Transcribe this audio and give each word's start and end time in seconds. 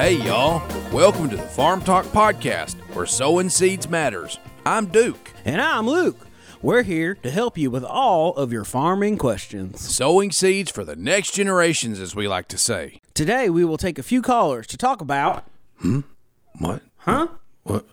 Hey, 0.00 0.16
y'all. 0.24 0.66
Welcome 0.90 1.28
to 1.28 1.36
the 1.36 1.42
Farm 1.42 1.82
Talk 1.82 2.06
Podcast, 2.06 2.76
where 2.94 3.04
sowing 3.04 3.50
seeds 3.50 3.86
matters. 3.86 4.38
I'm 4.64 4.86
Duke. 4.86 5.30
And 5.44 5.60
I'm 5.60 5.86
Luke. 5.86 6.26
We're 6.62 6.84
here 6.84 7.16
to 7.16 7.30
help 7.30 7.58
you 7.58 7.70
with 7.70 7.84
all 7.84 8.34
of 8.36 8.50
your 8.50 8.64
farming 8.64 9.18
questions. 9.18 9.78
Sowing 9.78 10.32
seeds 10.32 10.70
for 10.70 10.86
the 10.86 10.96
next 10.96 11.34
generations, 11.34 12.00
as 12.00 12.16
we 12.16 12.26
like 12.28 12.48
to 12.48 12.56
say. 12.56 13.02
Today, 13.12 13.50
we 13.50 13.62
will 13.62 13.76
take 13.76 13.98
a 13.98 14.02
few 14.02 14.22
callers 14.22 14.66
to 14.68 14.78
talk 14.78 15.02
about. 15.02 15.44
Hmm? 15.80 16.00
What? 16.58 16.80
Huh? 17.00 17.28
What? 17.64 17.84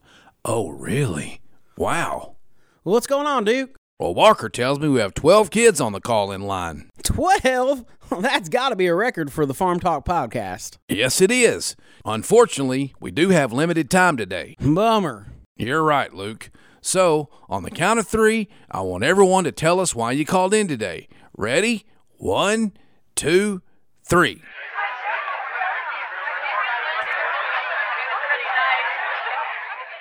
Oh, 0.46 0.70
really? 0.70 1.42
Wow. 1.76 2.38
What's 2.84 3.06
going 3.06 3.28
on, 3.28 3.44
Duke? 3.44 3.76
Well, 4.00 4.14
Walker 4.14 4.48
tells 4.48 4.80
me 4.80 4.88
we 4.88 5.02
have 5.02 5.14
12 5.14 5.50
kids 5.50 5.82
on 5.82 5.92
the 5.92 6.00
call 6.00 6.32
in 6.32 6.44
line. 6.44 6.90
12? 7.08 7.86
That's 8.20 8.50
got 8.50 8.70
to 8.70 8.76
be 8.76 8.88
a 8.88 8.94
record 8.94 9.32
for 9.32 9.46
the 9.46 9.54
Farm 9.54 9.80
Talk 9.80 10.06
podcast. 10.06 10.78
Yes, 10.90 11.22
it 11.22 11.32
is. 11.32 11.76
Unfortunately, 12.04 12.94
we 13.00 13.12
do 13.12 13.30
have 13.30 13.54
limited 13.54 13.90
time 13.90 14.18
today. 14.18 14.58
Bummer. 14.60 15.28
You're 15.56 15.84
right, 15.84 16.14
Luke. 16.14 16.52
So, 16.82 17.30
on 17.50 17.64
the 17.64 17.72
count 17.72 18.00
of 18.00 18.08
three, 18.08 18.50
I 18.70 18.82
want 18.82 19.06
everyone 19.06 19.46
to 19.46 19.54
tell 19.54 19.80
us 19.80 19.96
why 19.96 20.12
you 20.12 20.26
called 20.26 20.54
in 20.54 20.68
today. 20.68 21.08
Ready? 21.38 21.86
One, 22.18 22.74
two, 23.16 23.62
three. 24.04 24.42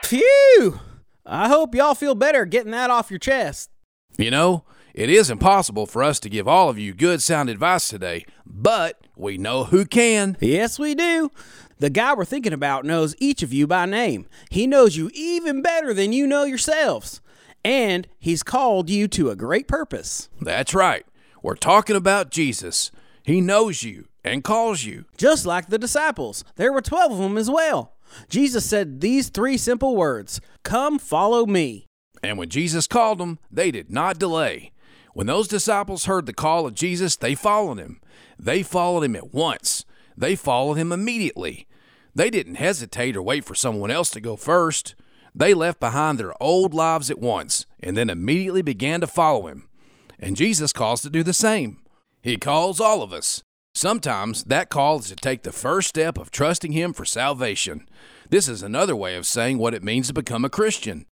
Phew! 0.03 0.81
I 1.25 1.49
hope 1.49 1.75
y'all 1.75 1.95
feel 1.95 2.15
better 2.15 2.45
getting 2.45 2.73
that 2.73 2.91
off 2.91 3.11
your 3.11 3.19
chest. 3.19 3.71
You 4.19 4.31
know, 4.31 4.65
it 4.97 5.11
is 5.11 5.29
impossible 5.29 5.85
for 5.85 6.03
us 6.03 6.19
to 6.21 6.31
give 6.31 6.49
all 6.49 6.71
of 6.71 6.79
you 6.79 6.95
good 6.95 7.23
sound 7.23 7.51
advice 7.51 7.87
today, 7.87 8.25
but 8.47 8.99
we 9.15 9.37
know 9.37 9.65
who 9.65 9.85
can. 9.85 10.39
Yes, 10.41 10.79
we 10.79 10.95
do. 10.95 11.31
The 11.79 11.91
guy 11.91 12.15
we're 12.15 12.25
thinking 12.25 12.55
about 12.55 12.87
knows 12.87 13.15
each 13.19 13.43
of 13.43 13.53
you 13.53 13.67
by 13.67 13.85
name. 13.85 14.27
He 14.51 14.67
knows 14.67 14.97
you 14.97 15.11
even 15.13 15.61
better 15.61 15.93
than 15.93 16.15
you 16.15 16.27
know 16.27 16.45
yourselves. 16.45 17.21
And 17.63 18.09
he's 18.19 18.43
called 18.43 18.89
you 18.89 19.07
to 19.09 19.29
a 19.29 19.37
great 19.37 19.69
purpose. 19.69 20.31
That's 20.41 20.73
right. 20.73 21.05
We're 21.43 21.57
talking 21.57 21.95
about 21.95 22.31
Jesus. 22.31 22.91
He 23.23 23.43
knows 23.43 23.83
you 23.83 24.09
and 24.25 24.43
calls 24.43 24.85
you. 24.85 25.05
Just 25.19 25.45
like 25.45 25.69
the 25.69 25.79
disciples, 25.79 26.43
there 26.55 26.73
were 26.73 26.81
12 26.81 27.13
of 27.13 27.19
them 27.19 27.37
as 27.37 27.51
well. 27.51 27.93
Jesus 28.31 28.65
said 28.65 29.03
these 29.03 29.29
three 29.29 29.59
simple 29.59 29.95
words 29.95 30.41
Come 30.63 30.99
follow 30.99 31.45
me. 31.45 31.85
And 32.23 32.39
when 32.39 32.49
Jesus 32.49 32.87
called 32.87 33.19
them, 33.19 33.39
they 33.51 33.71
did 33.71 33.91
not 33.91 34.19
delay. 34.19 34.73
When 35.17 35.29
those 35.29 35.49
disciples 35.49 36.05
heard 36.05 36.27
the 36.27 36.35
call 36.35 36.67
of 36.67 36.75
Jesus, 36.75 37.17
they 37.17 37.35
followed 37.35 37.79
him. 37.79 38.03
They 38.39 38.63
followed 38.63 39.03
him 39.03 39.17
at 39.17 39.33
once. 39.33 39.87
They 40.15 40.37
followed 40.37 40.75
him 40.75 40.93
immediately. 40.93 41.67
They 42.15 42.29
didn't 42.29 42.57
hesitate 42.57 43.17
or 43.17 43.23
wait 43.23 43.43
for 43.43 43.55
someone 43.55 43.91
else 43.91 44.11
to 44.11 44.21
go 44.21 44.37
first. 44.37 44.95
They 45.35 45.55
left 45.55 45.81
behind 45.81 46.19
their 46.19 46.35
old 46.39 46.75
lives 46.75 47.11
at 47.11 47.19
once 47.19 47.65
and 47.81 47.97
then 47.97 48.11
immediately 48.11 48.61
began 48.61 49.01
to 49.01 49.07
follow 49.07 49.47
him. 49.47 49.71
And 50.19 50.37
Jesus 50.37 50.75
calls 50.75 51.01
to 51.01 51.09
do 51.09 51.23
the 51.23 51.33
same. 51.33 51.79
He 52.21 52.37
calls 52.37 52.79
all 52.79 53.03
of 53.03 53.15
us. 53.15 53.43
Sometimes 53.75 54.45
that 54.45 54.69
call 54.69 54.99
is 54.99 55.09
to 55.09 55.17
take 55.17 55.45
the 55.45 55.51
first 55.51 55.89
step 55.89 56.19
of 56.19 56.31
trusting 56.31 56.73
him 56.73 56.93
for 56.93 57.07
salvation. 57.07 57.89
This 58.29 58.49
is 58.49 58.63
another 58.63 58.95
way 58.95 59.17
of 59.17 59.27
saying 59.27 59.57
what 59.57 59.73
it 59.73 59.83
means 59.83 60.09
to 60.09 60.13
become 60.13 60.45
a 60.45 60.51
Christian. 60.51 61.07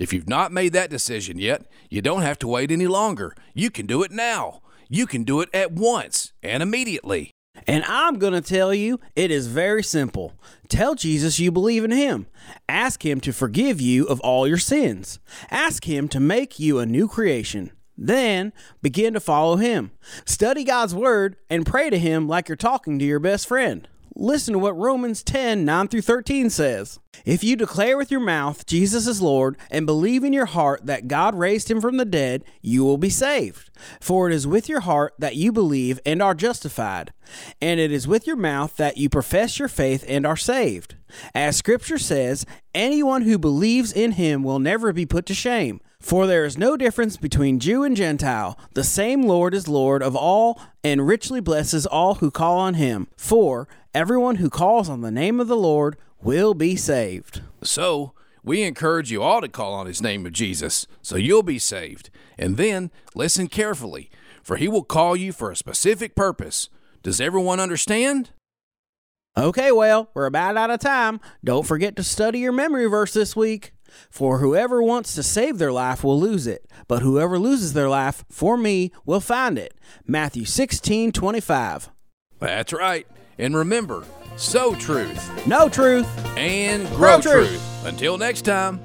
If 0.00 0.14
you've 0.14 0.30
not 0.30 0.50
made 0.50 0.72
that 0.72 0.88
decision 0.88 1.38
yet, 1.38 1.66
you 1.90 2.00
don't 2.00 2.22
have 2.22 2.38
to 2.38 2.48
wait 2.48 2.72
any 2.72 2.86
longer. 2.86 3.34
You 3.52 3.70
can 3.70 3.84
do 3.84 4.02
it 4.02 4.10
now. 4.10 4.62
You 4.88 5.06
can 5.06 5.24
do 5.24 5.42
it 5.42 5.50
at 5.52 5.72
once 5.72 6.32
and 6.42 6.62
immediately. 6.62 7.32
And 7.66 7.84
I'm 7.84 8.18
going 8.18 8.32
to 8.32 8.40
tell 8.40 8.72
you, 8.72 8.98
it 9.14 9.30
is 9.30 9.46
very 9.46 9.82
simple. 9.82 10.32
Tell 10.70 10.94
Jesus 10.94 11.38
you 11.38 11.52
believe 11.52 11.84
in 11.84 11.90
him. 11.90 12.28
Ask 12.66 13.04
him 13.04 13.20
to 13.20 13.32
forgive 13.32 13.78
you 13.78 14.06
of 14.06 14.20
all 14.20 14.48
your 14.48 14.56
sins. 14.56 15.18
Ask 15.50 15.84
him 15.84 16.08
to 16.08 16.18
make 16.18 16.58
you 16.58 16.78
a 16.78 16.86
new 16.86 17.06
creation. 17.06 17.70
Then 17.94 18.54
begin 18.80 19.12
to 19.12 19.20
follow 19.20 19.56
him. 19.56 19.90
Study 20.24 20.64
God's 20.64 20.94
word 20.94 21.36
and 21.50 21.66
pray 21.66 21.90
to 21.90 21.98
him 21.98 22.26
like 22.26 22.48
you're 22.48 22.56
talking 22.56 22.98
to 22.98 23.04
your 23.04 23.20
best 23.20 23.46
friend. 23.46 23.86
Listen 24.14 24.52
to 24.52 24.58
what 24.58 24.76
Romans 24.76 25.22
10 25.22 25.64
9 25.64 25.88
through 25.88 26.02
13 26.02 26.50
says. 26.50 26.98
If 27.24 27.44
you 27.44 27.54
declare 27.54 27.96
with 27.96 28.10
your 28.10 28.20
mouth 28.20 28.66
Jesus 28.66 29.06
is 29.06 29.20
Lord 29.20 29.56
and 29.70 29.86
believe 29.86 30.24
in 30.24 30.32
your 30.32 30.46
heart 30.46 30.86
that 30.86 31.08
God 31.08 31.34
raised 31.34 31.70
him 31.70 31.80
from 31.80 31.96
the 31.96 32.04
dead, 32.04 32.44
you 32.60 32.84
will 32.84 32.98
be 32.98 33.10
saved. 33.10 33.70
For 34.00 34.28
it 34.28 34.34
is 34.34 34.46
with 34.46 34.68
your 34.68 34.80
heart 34.80 35.14
that 35.18 35.36
you 35.36 35.52
believe 35.52 36.00
and 36.04 36.22
are 36.22 36.34
justified, 36.34 37.12
and 37.60 37.78
it 37.78 37.92
is 37.92 38.08
with 38.08 38.26
your 38.26 38.36
mouth 38.36 38.76
that 38.76 38.96
you 38.96 39.08
profess 39.08 39.58
your 39.58 39.68
faith 39.68 40.04
and 40.08 40.26
are 40.26 40.36
saved. 40.36 40.96
As 41.34 41.56
Scripture 41.56 41.98
says, 41.98 42.46
anyone 42.74 43.22
who 43.22 43.38
believes 43.38 43.92
in 43.92 44.12
him 44.12 44.42
will 44.42 44.58
never 44.58 44.92
be 44.92 45.06
put 45.06 45.26
to 45.26 45.34
shame. 45.34 45.80
For 46.00 46.26
there 46.26 46.46
is 46.46 46.56
no 46.56 46.78
difference 46.78 47.18
between 47.18 47.58
Jew 47.60 47.84
and 47.84 47.94
Gentile. 47.94 48.58
The 48.72 48.84
same 48.84 49.22
Lord 49.22 49.52
is 49.52 49.68
Lord 49.68 50.02
of 50.02 50.16
all 50.16 50.60
and 50.82 51.06
richly 51.06 51.40
blesses 51.40 51.84
all 51.84 52.16
who 52.16 52.30
call 52.30 52.58
on 52.58 52.74
him. 52.74 53.06
For 53.18 53.68
everyone 53.94 54.36
who 54.36 54.50
calls 54.50 54.88
on 54.88 55.00
the 55.00 55.10
name 55.10 55.40
of 55.40 55.48
the 55.48 55.56
Lord 55.56 55.96
will 56.22 56.54
be 56.54 56.76
saved. 56.76 57.42
So, 57.62 58.12
we 58.42 58.62
encourage 58.62 59.10
you 59.10 59.22
all 59.22 59.40
to 59.40 59.48
call 59.48 59.74
on 59.74 59.86
his 59.86 60.00
name 60.00 60.24
of 60.24 60.32
Jesus 60.32 60.86
so 61.02 61.16
you'll 61.16 61.42
be 61.42 61.58
saved. 61.58 62.10
And 62.38 62.56
then 62.56 62.90
listen 63.14 63.48
carefully, 63.48 64.10
for 64.42 64.56
he 64.56 64.68
will 64.68 64.84
call 64.84 65.16
you 65.16 65.32
for 65.32 65.50
a 65.50 65.56
specific 65.56 66.14
purpose. 66.14 66.68
Does 67.02 67.20
everyone 67.20 67.60
understand? 67.60 68.30
Okay, 69.36 69.70
well, 69.70 70.10
we're 70.14 70.26
about 70.26 70.56
out 70.56 70.70
of 70.70 70.80
time. 70.80 71.20
Don't 71.44 71.66
forget 71.66 71.96
to 71.96 72.02
study 72.02 72.40
your 72.40 72.52
memory 72.52 72.86
verse 72.86 73.12
this 73.12 73.36
week. 73.36 73.72
For 74.08 74.38
whoever 74.38 74.82
wants 74.82 75.14
to 75.14 75.22
save 75.22 75.58
their 75.58 75.72
life 75.72 76.04
will 76.04 76.18
lose 76.18 76.46
it, 76.46 76.70
but 76.86 77.02
whoever 77.02 77.38
loses 77.38 77.72
their 77.72 77.88
life 77.88 78.24
for 78.28 78.56
me 78.56 78.92
will 79.04 79.20
find 79.20 79.58
it. 79.58 79.74
Matthew 80.06 80.44
16 80.44 81.12
25. 81.12 81.90
That's 82.38 82.72
right. 82.72 83.06
And 83.40 83.56
remember, 83.56 84.04
sow 84.36 84.74
truth 84.74 85.46
No 85.46 85.68
truth. 85.68 86.06
and 86.36 86.86
grow 86.90 87.20
Grow 87.20 87.20
truth. 87.20 87.48
truth. 87.48 87.86
Until 87.86 88.18
next 88.18 88.42
time. 88.42 88.80